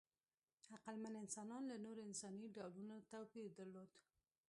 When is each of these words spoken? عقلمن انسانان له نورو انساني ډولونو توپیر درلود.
عقلمن 0.73 1.13
انسانان 1.23 1.63
له 1.71 1.75
نورو 1.85 2.01
انساني 2.09 2.45
ډولونو 2.57 2.95
توپیر 3.11 3.47
درلود. 3.59 3.89